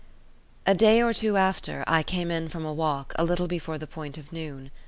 [0.65, 3.85] A day or two after I came in from a walk a little before the
[3.85, 4.71] point of noon.